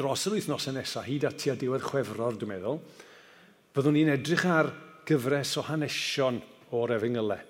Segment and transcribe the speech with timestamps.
[0.00, 2.80] dros yr wythnosau nesaf, hyd at tua diwedd chwefror, dwi'n meddwl,
[3.76, 4.72] byddwn ni'n edrych ar
[5.08, 6.40] gyfres o hanesion
[6.74, 7.40] o'r efengylau.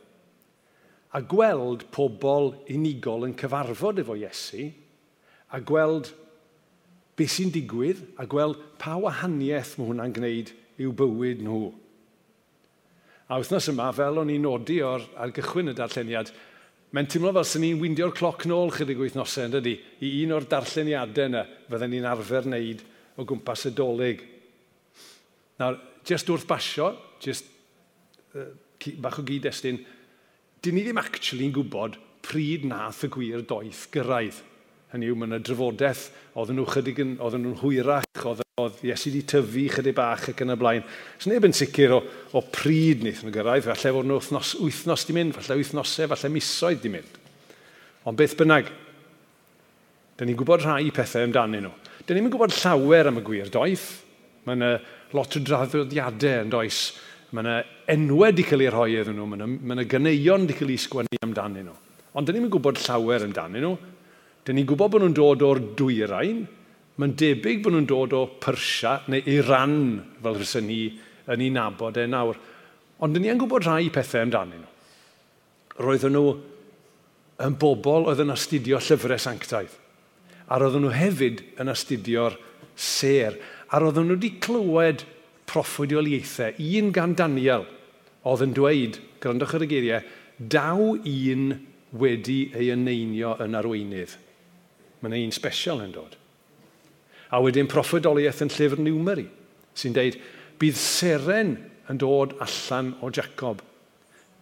[1.11, 4.69] A gweld pobl unigol yn cyfarfod efo Iesu,
[5.51, 6.13] a gweld
[7.19, 11.65] beth sy'n digwydd, a gweld pa wahaniaeth mae hwnna'n gwneud i'w bywyd nhw.
[13.31, 16.31] A wythnos yma, fel o'n i'n nodi o'r, ar gychwyn y darlleniad,
[16.91, 20.47] Mae'n teimlo fel sy'n ni'n wyndio'r cloc nôl chydig wythnosau, yn dydy, i un o'r
[20.51, 22.83] darlleniadau yna fydden ni'n arfer wneud
[23.15, 24.25] o gwmpas y doleg.
[25.63, 26.91] Nawr, jyst wrth basio,
[27.23, 27.47] jyst
[28.35, 28.51] uh,
[28.99, 29.79] bach o gyd-destun,
[30.65, 34.43] dyn ni ddim actually'n gwybod pryd nath y gwir doeth gyrraedd.
[34.91, 39.07] Hynny yw, mae yna drafodaeth, oedden nhw chydig yn, oedden nhw'n hwyrach, oedd, oedd Iesu
[39.13, 40.87] wedi tyfu chydig bach ac yn y blaen.
[41.15, 42.01] Oes neb yn sicr o,
[42.35, 46.33] o pryd wnaeth nhw gyrraedd, falle fod nhw wythnos, wythnos di mynd, falle wythnosau, falle
[46.35, 47.21] misoedd di mynd.
[48.11, 48.73] Ond beth bynnag,
[50.19, 51.73] da ni'n gwybod rhai pethau amdanyn nhw.
[52.09, 53.87] Da ni'n gwybod llawer am y gwir doeth.
[54.49, 54.73] Mae yna
[55.15, 56.81] lot o draddodiadau yn does.
[57.31, 57.57] Mae yna
[57.95, 60.83] enwau wedi cael eu rhoi iddyn nhw, mae yna, mae yna ganeuon wedi cael eu
[60.83, 61.79] sgwennu amdanyn nhw.
[62.19, 63.75] Ond da ni'n gwybod llawer amdanyn nhw,
[64.41, 66.39] Dyn ni'n gwybod bod nhw'n dod o'r dwyrain,
[66.97, 69.75] mae'n debyg bod nhw'n dod o Persia neu Iran
[70.23, 70.79] fel rysyn ni
[71.29, 72.39] yn ei nabod e nawr.
[73.05, 74.71] Ond dyn ni'n gwybod rhai pethau amdanyn nhw.
[75.85, 76.31] Roedden nhw
[77.45, 79.75] yn bobl oedd yn astudio llyfrau sanctaidd.
[80.49, 82.39] A roedden nhw hefyd yn astudio'r
[82.81, 83.37] ser.
[83.69, 85.05] A roedden nhw wedi clywed
[85.53, 86.57] proffwydioliaethau.
[86.81, 87.69] Un gan Daniel
[88.25, 91.47] oedd yn dweud, grandwch ar y geiriau, daw un
[92.01, 94.17] wedi ei yneinio yn arweinydd
[95.01, 96.17] mae'n un special yn dod.
[97.31, 99.27] A wedyn proffedoliaeth yn llyfr Numeri,
[99.79, 100.19] sy'n deud,
[100.61, 101.55] bydd seren
[101.91, 103.63] yn dod allan o Jacob.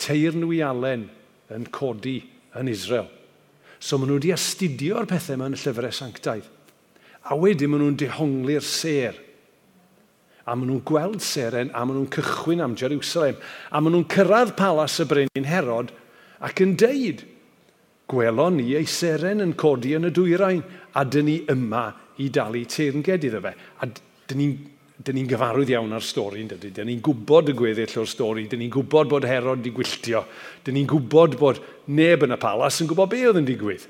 [0.01, 1.07] Teir nhw i alen
[1.55, 2.21] yn codi
[2.59, 3.09] yn Israel.
[3.79, 6.49] So maen nhw wedi astudio'r pethau yma yn y llyfrau sanctaidd.
[7.29, 9.19] A wedyn maen nhw'n dehongli'r ser.
[10.49, 13.39] A maen nhw'n gweld seren, a maen nhw'n cychwyn am Jerusalem.
[13.71, 15.93] A maen nhw'n cyrraedd palas y brenin Herod
[16.45, 17.25] ac yn deud,
[18.09, 20.63] Gwelon ni ei seren yn codi yn y dwyrain,
[20.97, 21.91] a dyn ni yma
[22.25, 23.53] i dalu teirnged iddo fe.
[23.85, 24.57] A dyn ni'n
[25.15, 26.73] ni gyfarwydd iawn ar stori, dyn ni.
[26.75, 30.25] Dyn ni'n gwybod y gweddill o'r stori, dyn ni'n gwybod bod Herod wedi gwylltio,
[30.65, 31.61] dyn ni'n gwybod bod
[31.93, 33.87] neb yn y palas yn gwybod be oedd yn digwydd.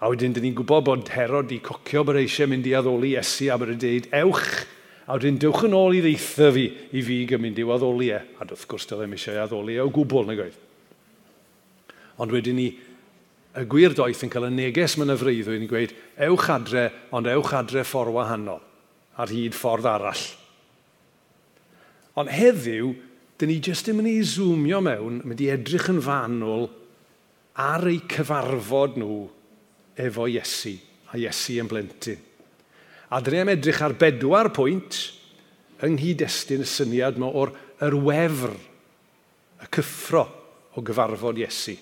[0.00, 3.50] A wedyn, dyn ni'n gwybod bod Herod wedi cocio bod eisiau mynd i addoli Iesu
[3.52, 4.64] a bod e'n deud, ewch,
[5.04, 6.64] a wedyn dewch yn ôl i ddeitha fi
[6.96, 8.22] i fi gymryd i'w addoli e.
[8.40, 10.60] A wrth gwrs, doedd e'n eisiau addoli e o gwbl, nag oedd.
[12.24, 12.68] Ond wedyn ni
[13.54, 15.92] y gwir doeth yn cael y neges mewn y freuddwyd yn gweud,
[16.26, 18.62] ewch adre, ond ewch adre ffordd wahanol,
[19.14, 20.24] ar hyd ffordd arall.
[22.18, 22.92] Ond heddiw,
[23.38, 26.68] dyn ni jyst yn mynd i zoomio mewn, mynd i edrych yn fanwl
[27.62, 29.22] ar eu cyfarfod nhw
[30.02, 30.74] efo Iesu,
[31.14, 32.18] a Iesu yn blentyn.
[33.14, 34.98] A dyn ni am edrych ar bedwar pwynt
[35.84, 37.54] yng nghyd-destun y syniad yma o'r
[37.86, 38.54] yr wefr,
[39.62, 40.26] y cyffro
[40.74, 41.78] o gyfarfod Iesu.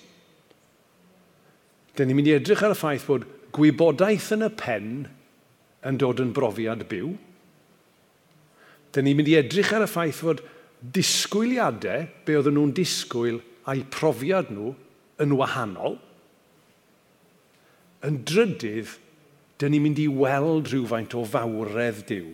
[1.93, 4.89] Dyn ni'n mynd i edrych ar y ffaith bod gwybodaeth yn y pen
[5.85, 7.11] yn dod yn brofiad byw.
[8.93, 10.41] Dyn ni'n mynd i edrych ar y ffaith fod
[10.95, 13.39] disgwyliadau, be oedden nhw'n disgwyl
[13.69, 14.73] a'i profiad nhw
[15.23, 15.99] yn wahanol.
[18.03, 18.97] Yn drydydd,
[19.61, 22.33] dyn ni'n mynd i weld rhywfaint o fawredd diw.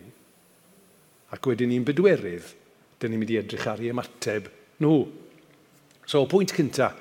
[1.30, 2.54] Ac wedyn ni'n bedwerydd,
[2.98, 4.48] dyn ni'n mynd i edrych ar ei ymateb
[4.82, 5.04] nhw.
[6.08, 6.96] So, pwynt cyntaf,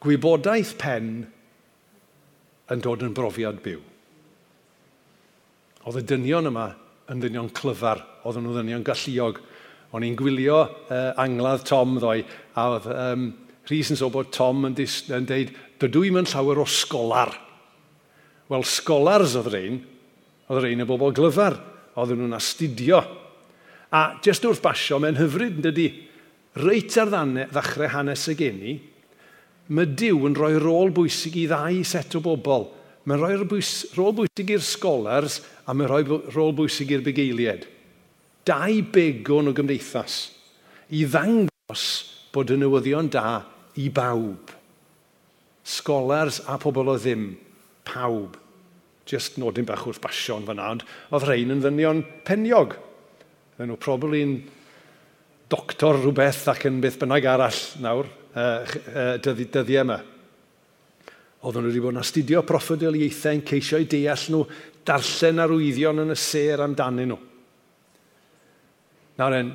[0.00, 1.26] gwybodaeth pen
[2.72, 3.80] yn dod yn brofiad byw.
[5.86, 6.70] Oedd y dynion yma
[7.12, 9.38] yn ddynion clyfar, oedd nhw ddynion galluog.
[9.94, 12.24] O'n i'n gwylio uh, angladd Tom ddoi,
[12.58, 13.28] a oedd um,
[13.70, 17.32] Rhys yn so bod Tom yn, dis, yn deud, dydw i'n mynd llawer o sgolar.
[18.50, 19.78] Wel, sgolars oedd rhain,
[20.50, 21.58] oedd rhain y bobl glyfar,
[21.98, 23.00] oedd nhw'n astudio.
[23.94, 25.86] A jyst wrth basio, mae'n hyfryd yn dydi,
[26.62, 28.76] reit ar ddane, ddechrau hanes y geni,
[29.68, 32.68] mae Dyw yn rhoi rôl bwysig i ddau set o bobl.
[33.06, 33.36] Mae'n rhoi
[33.96, 37.66] rôl bwysig i'r scholars a mae'n rhoi rôl bwysig i'r bugeiliad.
[38.46, 40.18] Dau begon o gymdeithas
[40.94, 41.86] i ddangos
[42.34, 43.42] bod y newyddion da
[43.80, 44.52] i bawb.
[45.66, 47.32] Scholars a pobl o ddim,
[47.86, 48.36] pawb.
[49.06, 50.84] Just nodyn bach wrth basion fan ond
[51.14, 52.76] oedd rhain yn ddynion peniog.
[53.56, 54.36] Dyn nhw probably yn
[55.50, 59.98] doctor rhywbeth ac yn beth bynnag arall nawr, dyddi, dyddiau yma.
[61.46, 64.42] Oedden nhw wedi bod yn astudio proffedoliaethau yn ceisio i deall nhw
[64.86, 67.18] darllen arwyddion yn y ser amdanyn nhw.
[69.16, 69.52] Nawr en,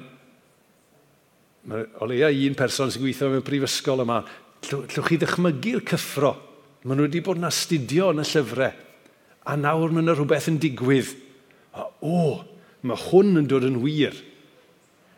[2.02, 4.22] o leia un person sy'n gweithio mewn prifysgol yma,
[4.70, 6.34] llwch chi ddychmygu'r cyffro.
[6.82, 8.72] Maen nhw wedi bod yn astudio yn y llyfrau,
[9.46, 11.12] a nawr mae yna rhywbeth yn digwydd.
[11.78, 12.24] O, o,
[12.88, 14.18] mae hwn yn dod yn wir.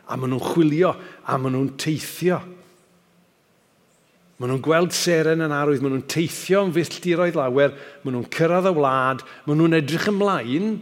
[0.04, 0.92] A maen nhw'n chwilio,
[1.24, 2.42] a maen nhw'n teithio.
[4.34, 8.66] Maen nhw'n gweld seren yn arwydd, maen nhw'n teithio yn filltiroedd lawer, maen nhw'n cyrraedd
[8.66, 10.72] y wlad, maen nhw'n edrych ymlaen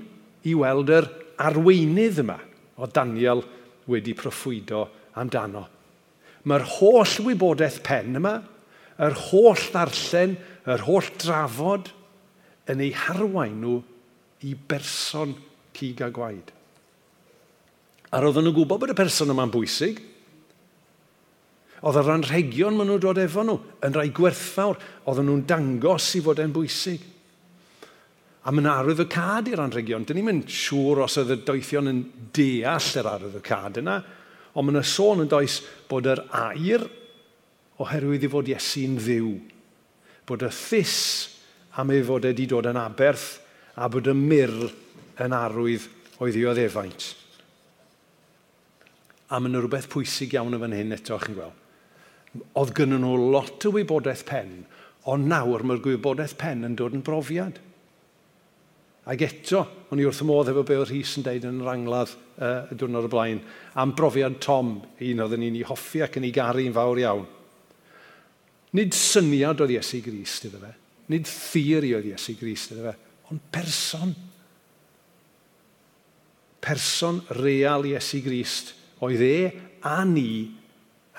[0.49, 1.09] i weld yr
[1.43, 2.39] arweinydd yma
[2.81, 3.43] o Daniel
[3.93, 4.87] wedi proffwydo
[5.21, 5.67] amdano.
[6.49, 8.39] Mae'r holl wybodaeth pen yma,
[9.05, 10.39] yr holl ddarllen,
[10.73, 11.91] yr holl drafod
[12.73, 13.77] yn ei harwain nhw
[14.49, 15.37] i berson
[15.77, 16.49] cig a gwaed.
[18.13, 20.01] A roedden nhw'n gwybod bod y person yma'n bwysig–
[21.83, 24.79] Oedd yr anrhegion maen nhw'n dod efo nhw yn rhai gwerthfawr.
[25.11, 27.09] Oedden nhw'n dangos i fod e'n bwysig.
[28.43, 30.05] A mae'n arwydd y cad i'r anrhegion.
[30.07, 32.03] Dyn ni'n mynd siŵr os oedd y doethion yn
[32.35, 33.97] deall yr arwydd y cad yna,
[34.55, 36.87] ond mae'n y sôn yn does bod yr air
[37.83, 39.33] oherwydd i fod Iesu'n ddiw.
[40.27, 40.99] Bod y thys
[41.79, 43.31] am ei fod wedi dod yn aberth
[43.75, 44.55] a bod y myr
[45.23, 45.89] yn arwydd
[46.23, 47.09] oedd i oedd efaint.
[49.33, 51.62] A mae'n rhywbeth pwysig iawn o fan hyn eto, chi'n gweld.
[52.57, 54.63] Oedd gynnyn nhw lot o wybodaeth pen,
[55.11, 57.59] ond nawr mae'r gwybodaeth pen yn dod yn brofiad.
[59.11, 61.73] Ac eto, o'n i wrth y modd efo be oedd Rhys yn deud yn yr
[61.73, 63.41] angladd uh, y diwrnod o blaen,
[63.75, 67.25] am brofiad Tom, un oedd ni'n ei hoffi ac yn ei garu'n fawr iawn.
[68.79, 70.71] Nid syniad oedd Iesu Grist iddo fe,
[71.11, 72.95] nid theori oedd Iesu Grist iddo fe,
[73.35, 74.15] ond person.
[76.63, 78.71] Person real Iesu Grist
[79.03, 79.37] oedd e
[79.83, 80.62] a ni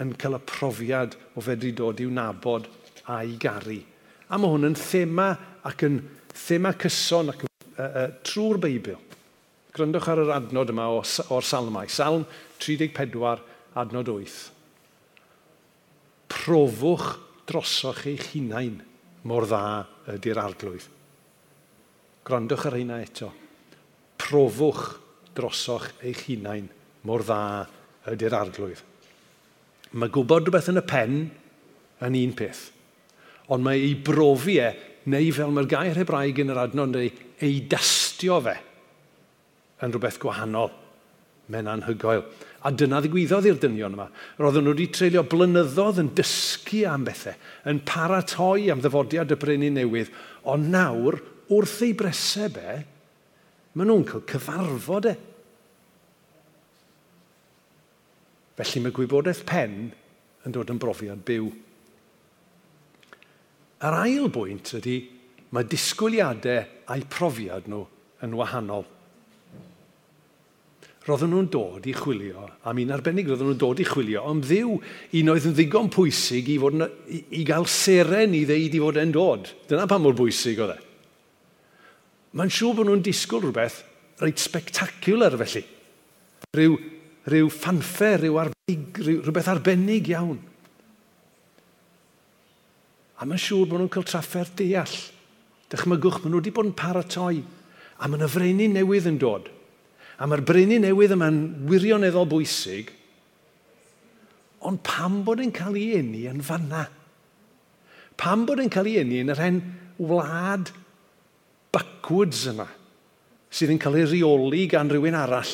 [0.01, 2.69] yn cael y profiad o fedru dod i'w nabod
[3.13, 3.79] a'i garu.
[4.29, 5.27] A mae hwn yn thema
[5.67, 5.99] ac yn
[6.33, 7.49] thema cyson ac uh,
[7.83, 8.97] uh, trwy'r Beibl.
[9.73, 11.89] Gryndwch ar yr adnod yma o'r, or salmau.
[11.89, 12.25] Salm
[12.61, 13.41] 34,
[13.81, 14.39] adnod 8.
[16.33, 17.07] Profwch
[17.49, 18.79] drosoch eich hunain
[19.29, 19.83] mor dda
[20.15, 20.87] ydy'r arglwydd.
[22.23, 23.29] Grandwch ar hynna eto.
[24.21, 24.85] Profwch
[25.35, 26.69] drosoch eich hunain
[27.07, 27.39] mor dda
[28.13, 28.83] ydy'r arglwydd.
[29.93, 31.17] Mae gwybod rhywbeth yn y pen
[32.03, 32.67] yn un peth.
[33.53, 34.69] Ond mae ei brofi e,
[35.11, 37.11] neu fel mae'r gair Hebraeg yn yr adnod, neu
[37.43, 38.55] ei dastio fe
[39.83, 40.71] yn rhywbeth gwahanol.
[41.51, 42.23] Mae'n anhygoel.
[42.63, 44.07] A dyna ddigwyddodd i'r dynion yma.
[44.39, 47.35] Roedden nhw wedi treulio blynyddoedd yn dysgu am bethau,
[47.67, 50.13] yn paratoi am ddyfodiad y brenu newydd,
[50.47, 51.19] ond nawr,
[51.51, 52.49] wrth ei bresau
[53.73, 55.13] maen nhw'n cael cyfarfod e.
[58.59, 59.77] Felly mae gwybodaeth pen
[60.45, 61.49] yn dod yn brofiad byw.
[63.83, 64.97] Yr ail bwynt ydy
[65.53, 67.83] mae disgwyliadau a'i profiad nhw
[68.25, 68.85] yn wahanol.
[71.03, 74.77] Roedden nhw'n dod i chwilio, a mi'n arbennig roedden nhw'n dod i chwilio, ond ddiw
[75.19, 76.77] un oedd yn ddigon pwysig i, fod,
[77.11, 79.49] i, i gael seren i ddeud i fod e'n dod.
[79.67, 80.79] Dyna pa mor bwysig oedd e.
[82.39, 83.81] Mae'n siŵr bod nhw'n disgwyl rhywbeth
[84.23, 85.65] reit spectacular felly.
[86.55, 86.77] Rhyw
[87.29, 90.39] rhyw ffanffer, rhyw arbig, rhyw, rhywbeth arbennig iawn.
[93.19, 94.95] A mae'n siŵr bod nhw'n cael trafferth deall.
[95.71, 97.43] Dychmygwch, maen nhw wedi bod yn paratoi.
[98.03, 99.47] A mae'n y freini newydd yn dod.
[100.19, 101.39] A mae'r breini newydd yma'n
[101.69, 102.91] wirioneddol bwysig.
[104.63, 106.85] Ond pam bod yn cael ei eni yn fanna?
[108.19, 109.59] Pam bod yn cael ei eni yn yr hen
[109.99, 110.71] wlad
[111.73, 112.67] backwards yma
[113.53, 115.51] sydd yn cael ei reoli gan rhywun arall?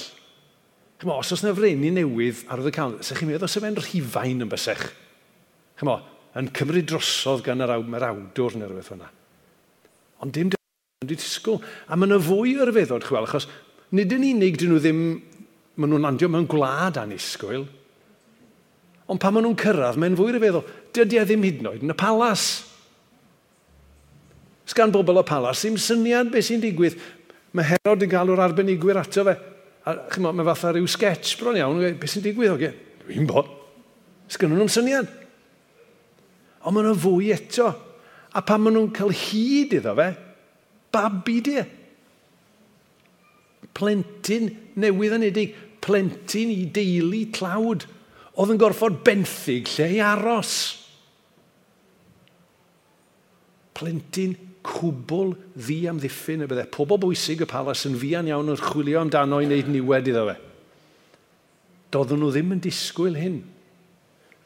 [1.00, 3.77] Chymo, os oes yna frenu newydd ar oedd y cawn, sech chi'n meddwl, os yma'n
[3.79, 4.82] rhifain yn bysech?
[5.79, 5.96] Chymo,
[6.36, 9.08] yn cymryd drosodd gan yr, yr awdwr neu rhywbeth hwnna.
[10.20, 10.60] Ond dim dim
[11.08, 11.62] disgwyl.
[11.88, 13.48] A mae yna fwy o'r feddod, chwel, achos
[13.96, 15.03] nid yn unig dyn nhw ddim,
[15.79, 17.63] maen nhw'n landio mewn gwlad anisgwyl,
[19.10, 21.86] ond pan maen nhw'n cyrraedd, mae'n fwy o'r feddwl, dydy e ddim hyd yn oed
[21.88, 22.50] yn y palas.
[24.68, 27.00] Sgan bobl o palas, ddim syniad beth sy'n digwydd.
[27.56, 29.39] Mae Herod yn galw'r arbenigwyr ato fe.
[29.88, 32.71] A chymod, mae fatha rhyw sketch bron iawn, beth sy'n digwydd oge?
[33.05, 33.48] Dwi'n bod.
[34.29, 35.07] Sgynnu nhw'n syniad.
[36.65, 37.69] Ond maen nhw'n fwy eto.
[38.36, 40.09] A pan maen nhw'n cael hyd iddo fe,
[40.93, 41.55] babi di.
[41.62, 41.65] E.
[43.79, 45.55] Plentyn newydd yn anedig.
[45.79, 47.88] Plentyn i deulu tlawd.
[48.39, 50.53] Oedd yn gorfod benthyg lle i aros.
[53.79, 54.36] Plentyn
[54.68, 56.68] cwbl ddi amddiffyn y bydde.
[56.74, 60.36] Pobl bwysig y palas yn fian iawn yn chwilio amdano i wneud niwed iddo fe.
[61.94, 63.39] Doedden nhw ddim yn disgwyl hyn.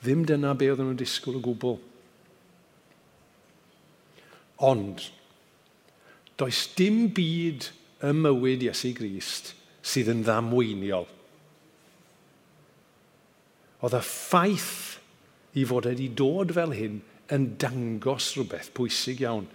[0.03, 1.79] Ddim dyna be oedden nhw'n disgwyl o gwbl.
[4.63, 5.09] Ond,
[6.39, 7.71] does dim byd
[8.03, 9.53] y mywyd Iesu Grist
[9.83, 11.07] sydd yn ddamweiniol.
[13.83, 14.75] Oedd y ffaith
[15.59, 17.01] i fod wedi dod fel hyn
[17.33, 19.47] yn dangos rhywbeth pwysig iawn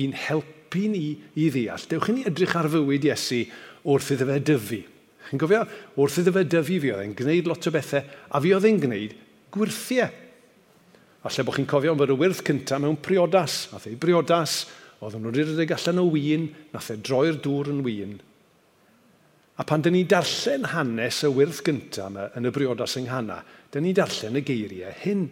[0.00, 1.06] i'n helpu ni
[1.38, 1.86] i ddeall.
[1.90, 3.44] Dewch i ni edrych ar fywyd Iesu
[3.84, 4.80] wrth iddo fe dyfu.
[5.28, 5.62] Chi'n gofio,
[5.96, 8.82] wrth iddo fe dyfu fi oedd e'n gwneud lot o bethau, a fi oedd e'n
[8.82, 9.16] gwneud
[9.54, 10.20] gwirthiau.
[11.24, 13.64] A lle bod chi'n cofio am fod y wyrth cyntaf mewn priodas.
[13.72, 14.64] Nath ei briodas,
[15.00, 18.18] oedd nhw'n rhedeg allan o wyn, nath e droi'r dŵr yn wyn.
[19.54, 23.38] A pan dyn ni darllen hanes y wyrth gyntaf yma yn y briodas yng Nghana,
[23.72, 25.28] dyn ni darllen y geiriau hyn.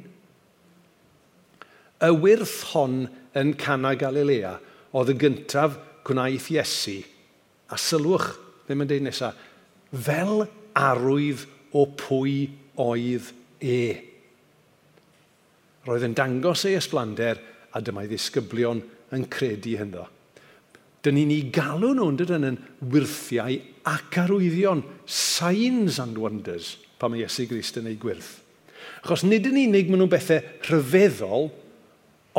[2.02, 3.02] Y wyrth hon
[3.38, 4.56] yn Cana Galilea,
[4.92, 6.98] oedd y gyntaf gwnaeth Iesu.
[7.72, 8.34] A sylwch,
[8.66, 9.38] ddim yn deud nesaf,
[9.92, 10.46] fel
[10.78, 11.44] arwydd
[11.76, 13.84] o pwy oedd e.
[15.86, 17.40] Roedd yn dangos ei ysblander
[17.72, 18.82] a dyma'i ddisgyblion
[19.16, 20.06] yn credu hynddo.
[21.02, 22.60] Dyn ni'n ei galw nhw'n dydyn yn
[22.92, 23.56] wirthiau
[23.90, 28.36] ac arwyddion, signs and wonders, pa mae Iesu Grist yn ei gwirth.
[29.02, 31.50] Achos nid yn unig maen nhw'n bethau rhyfeddol,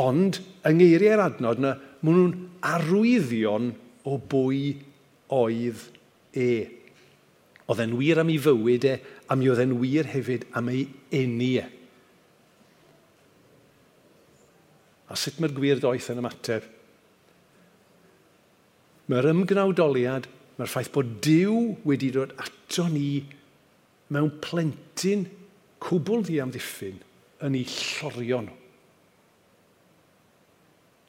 [0.00, 2.32] Ond, yng ngeiriau'r adnod yna, maen nhw'n
[2.66, 3.70] arwyddion
[4.08, 4.74] o bwy
[5.34, 5.84] oedd
[6.34, 6.48] e.
[7.70, 8.94] Oedd e'n wir am ei fywyd e,
[9.30, 10.82] a mi oedd e'n wir hefyd am ei
[11.14, 11.66] eni e.
[15.08, 16.66] A sut mae'r gwir doeth yn ymateb?
[19.12, 20.26] Mae'r ymgnawdoliad,
[20.58, 21.54] mae'r ffaith bod Dyw
[21.86, 23.22] wedi dod ato ni
[24.10, 25.24] mewn plentyn
[25.84, 27.00] cwbl ddiamddiffyn
[27.46, 28.63] yn ei llorion nhw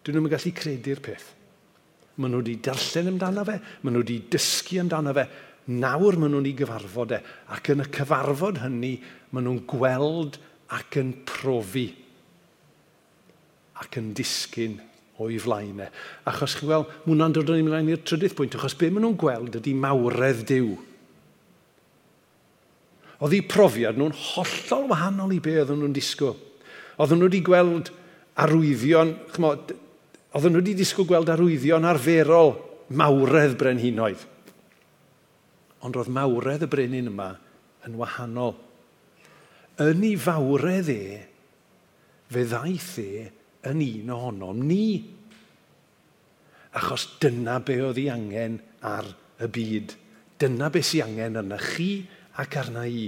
[0.05, 1.27] Dyn nhw'n gallu credu'r peth.
[2.21, 5.25] Maen nhw wedi darllen amdano fe, maen nhw wedi dysgu amdano fe.
[5.73, 7.21] Nawr maen nhw'n ei gyfarfod e,
[7.55, 8.93] ac yn y cyfarfod hynny,
[9.33, 10.37] maen nhw'n gweld
[10.75, 11.87] ac yn profi
[13.81, 14.77] ac yn disgyn
[15.23, 15.87] o'i flaen e.
[16.29, 19.17] Achos chi weld, mae hwnna'n dod o'n ymlaen i'r trydydd pwynt, achos be maen nhw'n
[19.19, 20.75] gweld ydy mawredd diw.
[23.23, 26.37] Oedd eu profiad nhw'n hollol wahanol i be oedden nhw'n disgwyl.
[26.99, 27.91] Oedden nhw wedi gweld
[28.43, 29.75] arwyddion, chmod,
[30.35, 32.57] Oedden nhw wedi disgwyl gweld arwyddion arferol
[32.91, 34.25] mawredd brenhinoedd.
[35.79, 37.29] Ond roedd mawredd y brenin yma
[37.87, 38.51] yn wahanol.
[39.79, 41.03] Yn ei fawredd e,
[42.31, 43.09] fe ddaeth e
[43.71, 44.89] yn un ohonom ni.
[46.75, 49.07] Achos dyna be oedd ei angen ar
[49.39, 49.95] y byd.
[50.35, 51.89] Dyna be sy'n angen arna chi
[52.43, 53.07] ac arna i.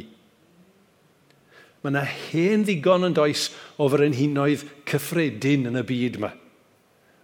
[1.83, 6.35] Mae yna hen ddigon yn does o fyrynhinoedd cyffredin yn y byd yma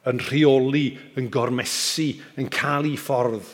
[0.09, 0.87] yn rheoli,
[1.19, 3.45] yn gormesu, yn cael ei ffordd.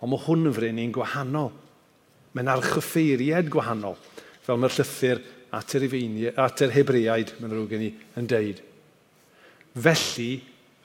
[0.00, 1.50] Ond mae hwn yn fren ni'n gwahanol.
[2.36, 3.98] Mae'n archyffeiriad gwahanol,
[4.44, 5.22] fel mae'r llythyr
[5.56, 5.86] at yr,
[6.38, 7.90] at yr Hebreaid, mae'n rhywun gen i,
[8.20, 8.62] yn deud.
[9.74, 10.30] Felly,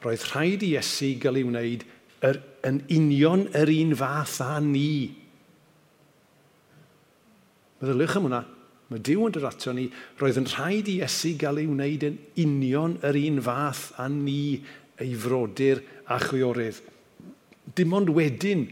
[0.01, 1.85] roedd rhaid i Iesu gael ei wneud
[2.25, 4.89] yr, yn union yr un fath â ni.
[7.81, 8.41] Meddyliwch am hwnna,
[8.91, 9.87] Mae Dyw yn dod ato ni,
[10.19, 14.59] roedd yn rhaid i Iesu gael ei wneud yn union yr un fath a ni
[15.01, 15.81] ei frodyr
[16.13, 16.83] a chwiorydd.
[17.75, 18.67] Dim ond wedyn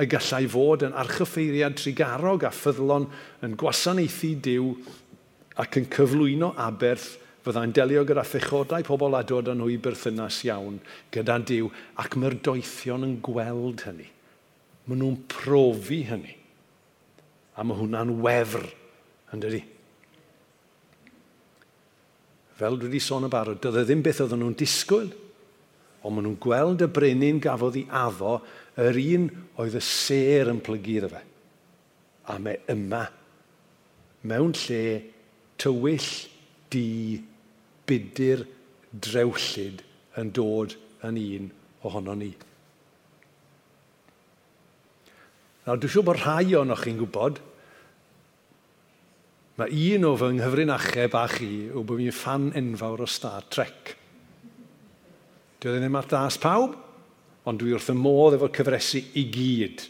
[0.00, 3.04] y gallai fod yn archyffeiriad trigarog a ffyddlon
[3.44, 4.70] yn gwasanaethu Dyw
[5.60, 7.10] ac yn cyflwyno aberth
[7.44, 10.78] fyddai'n delio gyda phechodau pobl a dod yn nhw i berthynas iawn
[11.12, 11.68] gyda Dyw
[12.00, 14.08] ac mae'r doethion yn gweld hynny.
[14.88, 16.32] Maen nhw'n profi hynny.
[17.54, 18.64] A mae hwnna'n wefr
[19.34, 19.62] yn dydi?
[22.54, 25.10] Fel dwi wedi sôn y barod, dydde ddim beth oedden nhw'n disgwyl,
[26.04, 28.36] ond maen nhw'n gweld y brenin gafodd ei addo
[28.80, 29.26] yr un
[29.62, 31.22] oedd y ser yn plygu iddo fe.
[32.30, 33.02] A mae yma,
[34.30, 34.82] mewn lle
[35.60, 36.10] tywyll
[36.72, 36.86] di
[37.88, 38.44] budur
[38.94, 39.82] drewllyd
[40.20, 41.50] yn dod yn un
[41.84, 42.30] ohono ni.
[45.64, 47.40] Nawr, dwi'n siŵr bod rhai o'n chi'n gwybod
[49.60, 53.92] Mae un o fy nghyfrinachau bach i yw bod fi'n fan enfawr o Star Trek.
[55.62, 56.74] Dwi oedd ddim ar das pawb,
[57.46, 59.84] ond dwi wrth y modd efo cyfresu i gyd.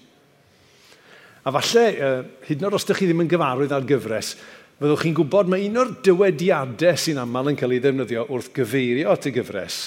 [1.44, 4.34] A falle, uh, hyd yn oed os ydych chi ddim yn gyfarwydd ar gyfres,
[4.80, 9.12] fyddwch chi'n gwybod mae un o'r dywediadau sy'n aml yn cael ei ddefnyddio wrth gyfeirio
[9.14, 9.78] at y gyfres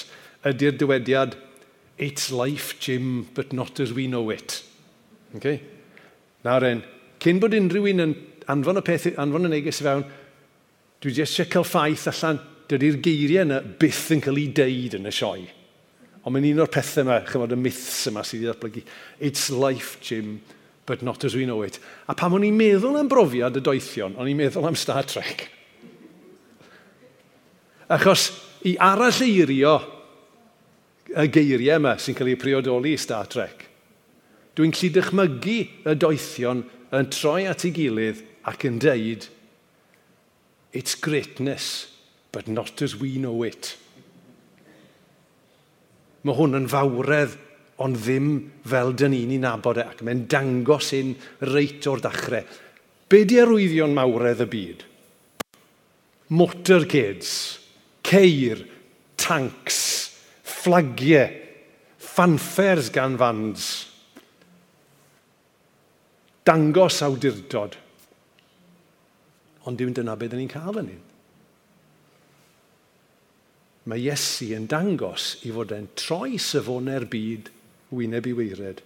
[0.48, 1.38] ydy'r dywediad
[1.98, 4.62] It's life, Jim, but not as we know it.
[5.34, 5.58] Okay?
[6.46, 6.82] Nawr en,
[7.18, 8.12] cyn bod unrhyw un yn
[8.52, 10.06] anfon y peth, anfon y neges i fewn,
[10.98, 15.08] dwi wedi eisiau cael ffaith allan, dydy'r geiriau yna byth yn cael ei deud yn
[15.08, 15.46] y sioe.
[16.24, 18.82] Ond mae'n un o'r pethau yma, chymod y myths yma sydd wedi datblygu.
[19.24, 20.40] It's life, Jim,
[20.84, 21.78] but not as we know it.
[22.08, 25.46] A pam o'n i'n meddwl am brofiad y doethion, o'n i'n meddwl am Star Trek.
[27.88, 28.28] Achos
[28.68, 29.78] i arall eirio
[31.08, 33.64] y geiriau yma sy'n cael ei priodoli i Star Trek.
[34.58, 36.66] Dwi'n lli dychmygu y doethion
[36.98, 39.26] yn troi at ei gilydd ac yn deud,
[40.72, 41.88] it's greatness,
[42.32, 43.74] but not as we know it.
[46.22, 47.36] Mae hwn yn fawredd,
[47.78, 48.30] ond ddim
[48.66, 51.14] fel dyn ni'n ei nabod e, ac mae'n dangos un
[51.46, 52.46] reit o'r dachrau.
[53.08, 54.82] Be di arwyddion mawredd y byd?
[56.34, 57.30] Motorcades,
[58.04, 58.64] ceir,
[59.16, 59.78] tanks,
[60.44, 61.30] fflagiau,
[62.18, 63.68] fanfers gan fans.
[66.44, 67.78] Dangos awdurdod
[69.68, 71.06] ond dim dyna beth ni'n cael yn un.
[73.88, 77.48] Mae Iesu yn dangos i fod e'n troi syfonau'r e'r byd
[77.94, 78.82] wyneb i weired.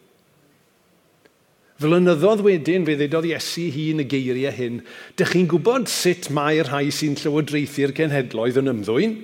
[1.82, 4.80] Flynyddoedd wedyn fe ddeudodd Iesu hun y geiriau hyn,
[5.18, 9.18] dych chi'n gwybod sut mae'r rhai sy'n llywodraethu'r cenhedloedd yn ymddwyn?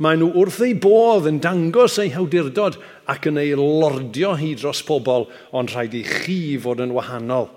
[0.00, 2.76] Mae nhw wrth ei bodd yn dangos ei hawdurdod
[3.12, 7.48] ac yn ei lordio hi dros pobl, ond rhaid i chi fod yn wahanol.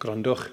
[0.00, 0.48] Grondwch,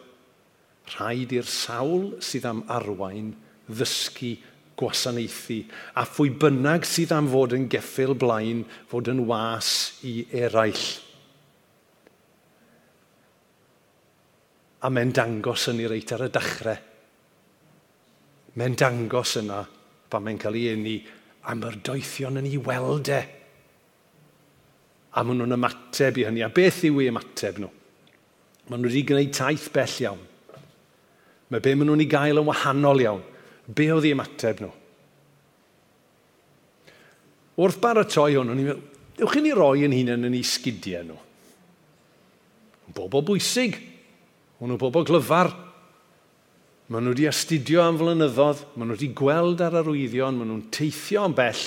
[0.93, 3.33] rhaid i'r sawl sydd am arwain
[3.67, 4.35] ddysgu
[4.77, 5.63] gwasanaethu,
[5.97, 9.71] a phwy bynnag sydd am fod yn geffil blaen fod yn was
[10.05, 10.85] i eraill.
[14.85, 16.77] A mae'n dangos yn ei reit ar y dechrau.
[18.57, 19.63] Mae'n dangos yna
[20.09, 20.95] pan mae'n cael ei eni
[21.49, 23.19] am yr doethion yn ei weld e.
[25.17, 26.45] A maen nhw'n ymateb i hynny.
[26.45, 27.71] A beth yw ei ymateb nhw?
[28.69, 30.25] Maen nhw wedi gwneud taith bell iawn.
[31.51, 33.23] Mae be maen nhw'n ei gael yn wahanol iawn.
[33.67, 34.73] Be oedd ei ymateb nhw?
[37.57, 38.83] Wrth baratoi hwn, o'n i'n meddwl,
[39.17, 41.21] ewch chi ni roi yn hunain yn ei sgidiau nhw.
[42.97, 43.79] Bobl bwysig.
[44.61, 45.51] O'n nhw bobl glyfar.
[46.87, 51.25] Maen nhw wedi astudio am flynyddoedd, maen nhw wedi gweld ar arwyddion, maen nhw'n teithio
[51.27, 51.63] am bell.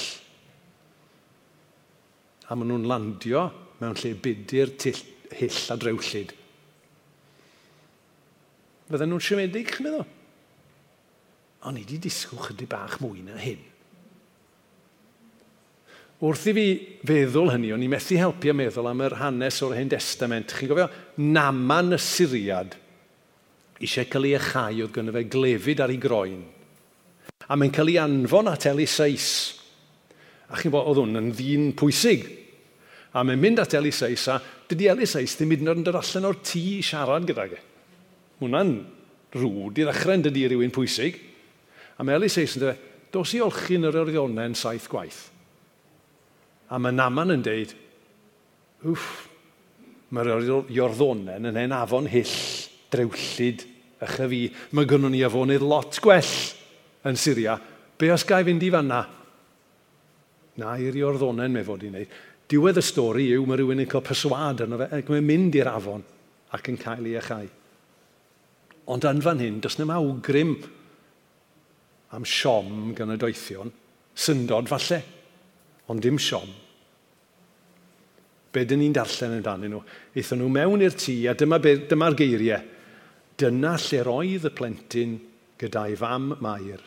[2.48, 3.48] A maen nhw'n landio
[3.80, 4.72] mewn lle budur
[5.40, 6.36] hyll a drewllyd.
[8.90, 10.06] Fydden nhw'n siomedig, chi'n meddwl?
[11.68, 13.60] Ond i wedi disgwyl chydig bach mwy na hyn.
[16.20, 16.64] Wrth i fi
[17.08, 20.52] feddwl hynny, o'n i methu helpu a meddwl am yr hanes o'r hen testament.
[20.52, 20.88] Chi'n gofio,
[21.22, 22.76] naman y Syriad
[23.80, 26.42] eisiau cael ei achau oedd gynnu fe glefyd ar ei groen.
[27.48, 29.30] A mae'n cael ei anfon at Elisais.
[30.52, 32.26] A chi'n bod, oedd hwn yn ddyn pwysig.
[33.16, 34.36] A mae'n mynd at Elisais a
[34.70, 37.62] dydy Elisais ddim hyd yn oed yn dod allan o'r tŷ i siarad gyda ge
[38.40, 38.72] hwnna'n
[39.36, 41.18] rŵd i ddechrau yn dydi rhywun pwysig.
[41.98, 45.28] A mae Elis Eis yn dweud, dos i olchi'n yr yn saith gwaith.
[46.70, 47.74] A mae Naman yn dweud,
[48.86, 49.28] wff,
[50.14, 52.34] mae'r iorddonen yn ein afon hyll,
[52.90, 53.66] drewllid,
[54.00, 54.40] ych a fi.
[54.74, 56.34] Mae gynnon ni afonydd lot gwell
[57.06, 57.58] yn Syria.
[57.98, 59.00] Be os gai fynd i fanna?
[60.60, 62.18] Na, i'r iorddonen mae fod i wneud.
[62.50, 65.70] Diwedd y stori yw mae rhywun yn cael perswad yno fe ac mae'n mynd i'r
[65.70, 66.02] afon
[66.56, 67.46] ac yn cael ei achau.
[68.90, 70.56] Ond yn fan hyn, does na'm awgrym
[72.16, 73.70] am siom gan y doethion,
[74.18, 74.98] syndod falle,
[75.90, 76.50] ond dim siom.
[78.50, 79.82] Be dyn ni'n darllen amdanyn nhw?
[80.18, 82.64] Eithon nhw mewn i'r tŷ a dyma'r dyma geiriau.
[83.38, 85.12] Dyna lle roedd y plentyn
[85.60, 86.82] gyda'i fam mair.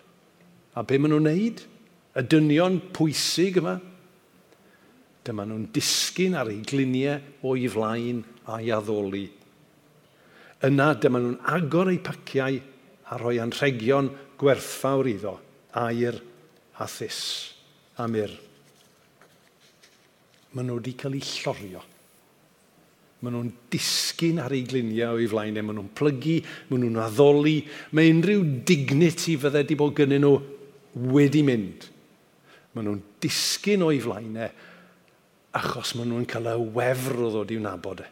[0.75, 1.63] A be maen nhw'n neud?
[2.19, 3.77] Y dynion pwysig yma.
[5.23, 8.19] Dyma nhw'n disgyn ar ei gliniau o'i flaen
[8.51, 9.23] a'i addoli
[10.63, 12.59] yna dyma nhw'n agor eu paciau
[13.11, 15.37] a rhoi anrhegion gwerthfawr iddo,
[15.75, 16.19] air
[16.79, 17.19] a thys
[17.99, 18.31] a myr.
[20.53, 21.81] Maen nhw wedi cael eu llorio.
[23.23, 25.57] Maen nhw'n disgyn ar ei gliniau o'i flaen.
[25.57, 27.57] E, maen nhw'n plygu, maen nhw'n addoli.
[27.95, 30.33] Mae unrhyw dignity fydde wedi bod gynnyn nhw
[31.13, 31.87] wedi mynd.
[32.73, 34.51] Maen nhw'n disgyn o'i flaenau e,
[35.59, 38.09] achos maen nhw'n cael y wefr o ddod i'w nabod e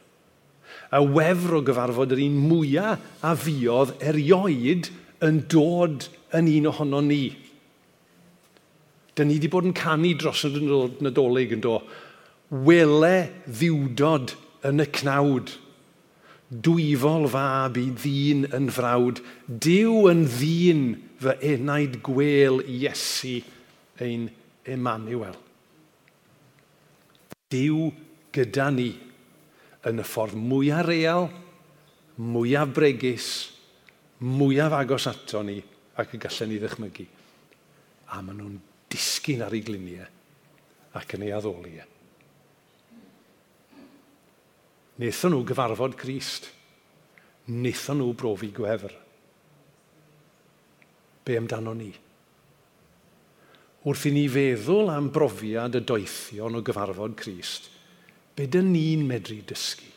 [0.91, 4.89] y wefr o gyfarfod yr un mwyaf a fiodd erioed
[5.23, 7.23] yn dod yn un ohono ni.
[9.15, 10.57] Dyna ni wedi bod yn canu dros yn
[11.03, 11.77] nadolig yn do.
[12.51, 14.35] Wele ddiwdod
[14.67, 15.53] yn y cnawd.
[16.51, 19.21] Dwyfol fab i ddyn yn frawd.
[19.47, 20.83] Dyw yn ddyn
[21.23, 23.37] fy enaid gwel Iesu
[24.03, 24.27] ein
[24.67, 25.37] Emmanuel.
[27.51, 27.91] Dyw
[28.35, 28.89] gyda ni
[29.89, 31.29] yn y ffordd mwyaf real,
[32.21, 33.29] mwyaf bregus,
[34.21, 35.57] mwyaf agos ato ni
[36.01, 37.07] ac y gallen ni ddychmygu.
[38.11, 38.59] A maen nhw'n
[38.91, 41.87] disgyn ar ei gliniau ac yn ei addoliau.
[41.87, 41.89] E.
[45.01, 46.51] Nethon nhw gyfarfod Christ.
[47.49, 48.93] Nethon nhw brofi gwefr.
[51.25, 51.89] Be amdano ni?
[53.81, 57.70] Wrth i ni feddwl am brofiad y doethion o gyfarfod Crist,
[58.35, 59.89] be dyn ni'n medru dysgu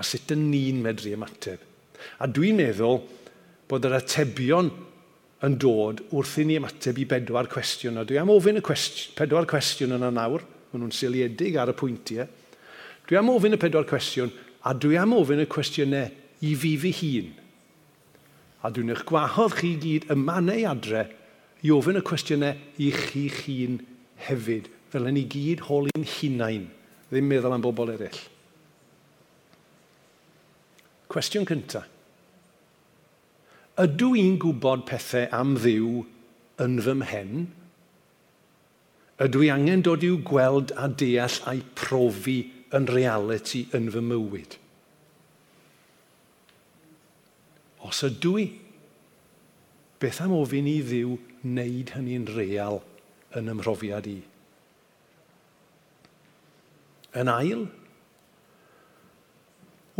[0.00, 1.60] a sut dyn ni'n medru ymateb.
[2.22, 3.02] A dwi'n meddwl
[3.68, 4.70] bod yr atebion
[5.46, 8.00] yn dod wrth i ni ymateb i bedwar cwestiwn.
[8.00, 11.76] A dwi am ofyn y cwestiwn, pedwar cwestiwn yna nawr, maen nhw'n seiliedig ar y
[11.76, 12.26] pwyntiau.
[13.08, 14.32] Dwi am ofyn y pedwar cwestiwn,
[14.64, 16.10] a dwi am ofyn y cwestiynau
[16.46, 17.30] i fi fi hun.
[18.64, 21.06] A dwi'n eich gwahodd chi gyd yma neu adre
[21.64, 23.80] i ofyn y cwestiynau i chi hun
[24.26, 26.68] hefyd, fel yn ni gyd hol i'n hunain
[27.10, 28.20] ddim meddwl am bobl eraill.
[31.10, 31.88] Cwestiwn cyntaf.
[33.80, 36.02] Ydw i'n gwybod pethau am ddiw
[36.62, 37.34] yn fy mhen?
[39.24, 42.38] Ydw i angen dod i'w gweld a deall a'i profi
[42.76, 44.58] yn reality yn fy mywyd?
[47.88, 48.46] Os ydw i,
[50.00, 52.82] beth am ofyn i ddiw wneud hynny'n real
[53.38, 54.20] yn ymhrofiad i?
[57.18, 57.66] yn ail.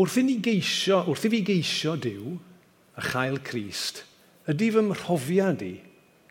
[0.00, 2.36] Wrth i ni geisio, wrth i fi geisio diw
[3.00, 4.04] a chael Crist,
[4.50, 5.74] ydy fy mhrofiad i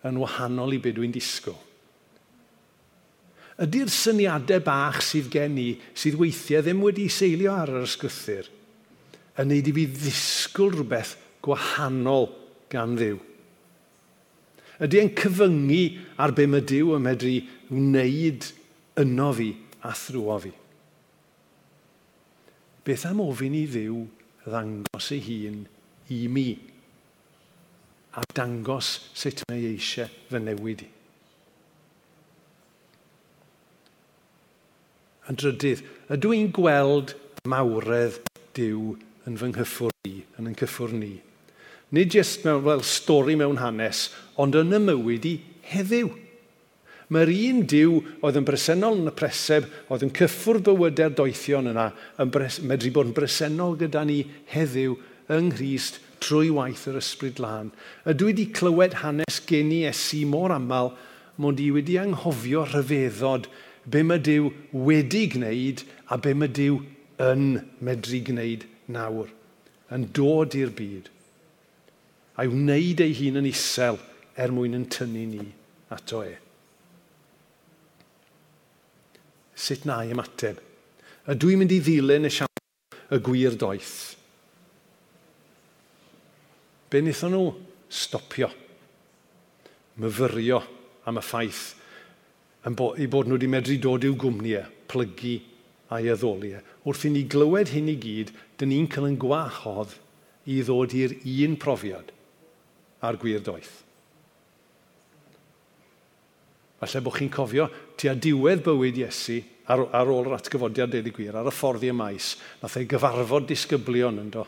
[0.08, 1.56] yn wahanol i beth dwi'n disgo.
[3.60, 8.48] Ydy'r syniadau bach sydd gen i, sydd weithiau ddim wedi seilio ar yr ysgwythyr,
[9.40, 12.30] yn neud i fi ddisgwyl rhywbeth gwahanol
[12.72, 13.20] gan ddiw?
[14.80, 15.82] Ydy e'n cyfyngu
[16.24, 17.34] ar be mae Dyw yn medru
[17.68, 18.48] wneud
[19.04, 19.50] yno fi
[19.84, 20.54] a thrwo fi?
[22.90, 24.02] beth am ofyn i ddiw
[24.48, 25.62] ddangos ei hun
[26.10, 26.50] i mi
[28.18, 30.88] a dangos sut mae eisiau fy newid i.
[35.30, 37.14] Yn drydydd, ydw i'n gweld
[37.50, 38.18] mawredd
[38.58, 38.96] diw
[39.30, 41.14] yn fy nghyffwr i, yn yn cyffwr ni.
[41.94, 44.08] Nid jyst mewn fel stori mewn hanes,
[44.42, 45.36] ond yn y mywyd i
[45.70, 46.10] heddiw.
[47.10, 51.88] Mae'r un diw oedd yn bresennol yn y preseb, oedd yn cyffwrdd bywydau'r doethion yna,
[52.22, 54.20] yn bres, medru bod yn bresennol gyda ni
[54.54, 54.94] heddiw
[55.34, 57.72] yng Nghyst trwy waith yr ysbryd lan.
[58.10, 60.92] Ydw i wedi clywed hanes gen i esu mor aml,
[61.42, 63.48] mond i wedi anghofio rhyfeddod
[63.90, 64.50] be mae Dyw
[64.86, 66.82] wedi gwneud a be mae Dyw
[67.24, 67.46] yn
[67.86, 69.32] medru gwneud nawr,
[69.94, 71.10] yn dod i'r byd,
[72.40, 73.98] a'i wneud ei hun yn isel
[74.40, 75.50] er mwyn yn tynnu ni
[75.96, 76.36] ato e.
[79.60, 80.62] sut na i ymateb.
[81.30, 83.98] A dwi'n mynd i ddilyn y siarad y gwir doeth.
[86.90, 87.52] Be wnaethon nhw?
[87.90, 88.50] Stopio.
[90.00, 90.64] Myfyrio
[91.10, 91.68] am y ffaith
[92.68, 95.38] bo i bod nhw wedi medru dod i'w gwmniau, plygu
[95.96, 96.62] a'i addoliau.
[96.86, 99.96] Wrth i ni glywed hyn i gyd, dyn ni'n cael yn gwahodd
[100.50, 101.16] i ddod i'r
[101.48, 102.12] un profiad
[103.02, 103.72] a'r gwir doeth.
[106.80, 107.68] Falle bod chi'n cofio
[108.00, 111.84] tua diwedd bywyd Iesu ar, ar ôl yr atgyfodiad deud i gwir, ar y ffordd
[111.86, 114.46] i y maes, nath ei gyfarfod disgyblion yn do.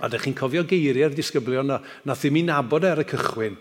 [0.00, 1.78] A dych chi'n cofio geiriau'r disgyblion na,
[2.08, 3.60] nath ddim i nabod e ar y cychwyn.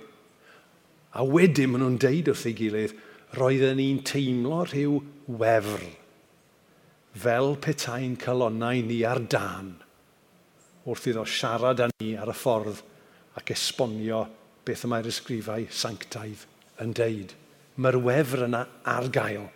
[1.16, 2.96] A wedyn maen nhw'n deud wrth ei gilydd,
[3.36, 4.98] roedden ni'n teimlo rhyw
[5.40, 5.86] wefr,
[7.16, 9.76] fel petai'n calonnau ni ar dan,
[10.88, 12.82] wrth iddo siarad â ni ar y ffordd
[13.40, 14.26] ac esbonio
[14.68, 17.34] beth y mae'r ysgrifau sanctaidd yn deud,
[17.80, 19.48] mae'r wefr yna ar gael.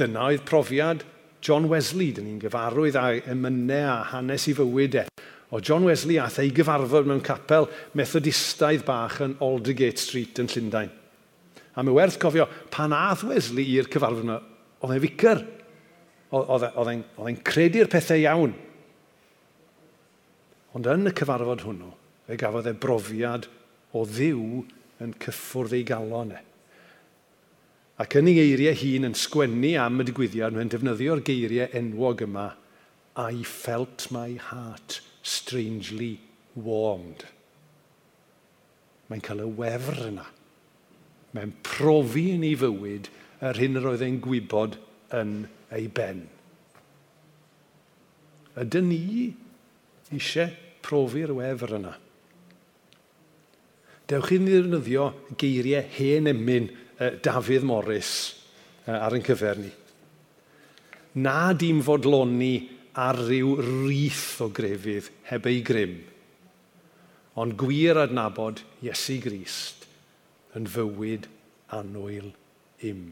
[0.00, 1.04] Dyna oedd profiad
[1.44, 5.04] John Wesley, dyn ni'n gyfarwydd â emynau a hanes i fywyd e.
[5.50, 7.66] O John Wesley ath ei gyfarfod mewn capel
[7.98, 10.92] methodistaidd bach yn Aldergate Street yn Llundain.
[11.74, 14.36] A mae werth cofio, pan ath Wesley i'r cyfarfod yna,
[14.84, 15.40] oedd e'n ficar.
[16.30, 18.54] E, oedd e'n credu'r pethau iawn.
[20.76, 21.90] Ond yn y cyfarfod hwnnw,
[22.28, 23.48] fe gafodd e brofiad
[23.96, 24.62] o ddiw
[25.04, 26.40] yn cyffwrdd ei galon e.
[28.00, 32.46] Ac yn ei eiriau hun yn sgwennu am y digwyddiad, mae'n defnyddio'r geiriau enwog yma,
[33.18, 36.20] I felt my heart strangely
[36.54, 37.26] warmed.
[39.10, 40.26] Mae'n cael y wefr yna.
[41.34, 43.10] Mae'n profi yn ei fywyd
[43.44, 44.78] yr hyn yr oedd e'n gwybod
[45.20, 45.34] yn
[45.74, 46.24] ei ben.
[48.60, 49.02] Ydyn ni
[50.14, 51.98] eisiau profi'r wefr yna?
[54.10, 55.06] dewch i ni ddefnyddio
[55.38, 58.12] geiriau hen emyn uh, Dafydd Morris
[58.86, 59.70] uh, ar ein cyfer ni.
[61.22, 62.54] Na dim fodloni
[62.98, 65.96] ar ryw rith o grefydd heb ei grym,
[67.38, 69.86] ond gwir adnabod Iesu Grist
[70.58, 71.28] yn fywyd
[71.74, 72.32] anwyl
[72.86, 73.10] im.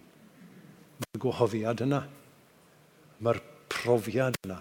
[0.99, 2.03] Mae'r gwahoddiad yna,
[3.23, 4.59] mae'r profiad yna.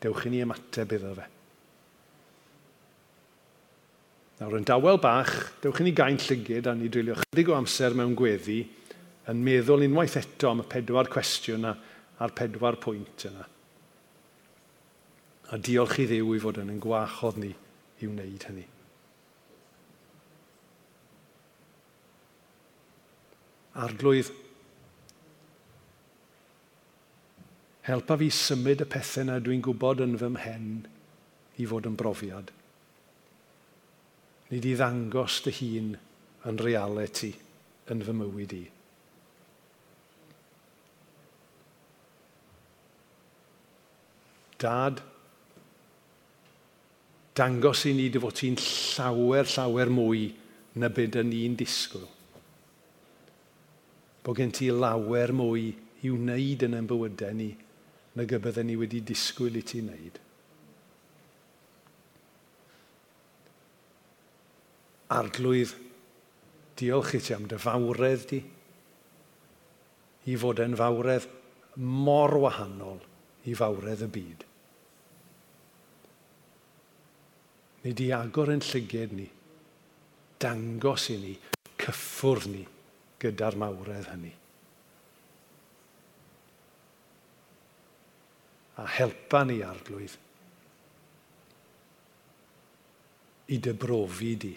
[0.00, 1.35] Dewch i ni ymateb iddo fe.
[4.36, 5.30] Nawr, yn dawel bach,
[5.64, 8.58] dewch i ni gain llygyd a ni drilio chydig o amser mewn gweddi
[9.32, 11.72] yn meddwl unwaith eto am y pedwar cwestiwn a,
[12.20, 13.46] a'r pedwar pwynt yna.
[15.56, 17.54] A diolch i ddew i fod yn yn gwachodd ni
[18.04, 18.66] i wneud hynny.
[23.86, 24.34] Arglwydd,
[27.88, 30.70] helpa fi symud y pethau na dwi'n gwybod yn fy mhen
[31.56, 32.55] i fod yn brofiad
[34.50, 35.92] Ni di ddangos dy hun
[36.46, 37.32] yn reality
[37.90, 38.64] yn fy mywyd i.
[44.56, 45.00] Dad,
[47.36, 50.28] dangos i ni dy fod ti'n llawer, llawer mwy
[50.80, 52.06] na byd yn ni'n disgwyl.
[54.22, 55.68] Bod gen ti lawer mwy
[56.06, 57.50] i wneud yn ein bywydau ni
[58.16, 60.22] na gybydden ni wedi disgwyl i ti wneud.
[65.12, 65.74] arglwydd,
[66.76, 68.40] diolch i ti am dy fawredd di,
[70.26, 71.28] i fod yn fawredd
[71.86, 72.98] mor wahanol
[73.46, 74.46] i fawredd y byd.
[77.84, 79.28] Ni di agor yn llyged ni,
[80.42, 81.36] dangos i ni,
[81.78, 82.64] cyffwrdd ni
[83.22, 84.32] gyda'r mawredd hynny.
[88.76, 90.18] A helpa ni arglwydd
[93.54, 94.54] i dybrofi di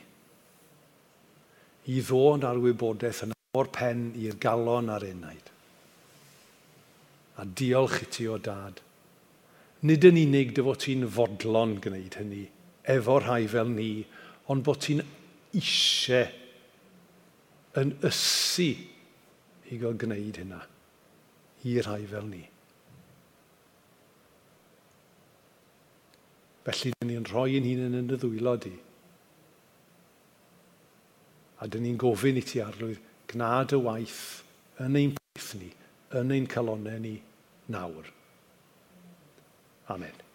[1.90, 5.48] i ddod ar wybodaeth yn o'r pen i'r galon ar unaid.
[7.42, 8.82] A diolch i ti o dad.
[9.90, 12.44] Nid yn unig dy fod ti'n fodlon gwneud hynny,
[12.96, 13.92] efo rhai fel ni,
[14.52, 15.02] ond bod ti'n
[15.56, 16.28] eisiau
[17.80, 18.70] yn ysu
[19.70, 20.60] i gael gwneud hynna
[21.70, 22.44] i rhai fel ni.
[26.68, 28.76] Felly, ni'n rhoi yn hun yn y ddwylo di.
[31.60, 34.24] A dyn ni'n gofyn i ti arlwydd gnad y waith
[34.80, 35.74] yn ein peth ni,
[36.16, 37.18] yn ein calonau ni
[37.68, 38.08] nawr.
[39.92, 40.29] Amen.